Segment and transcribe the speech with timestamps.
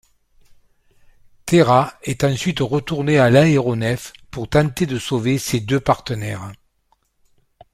[1.45, 6.51] Taira est ensuite retourné à l'aéronef pour tenter de sauver ses deux partenaires.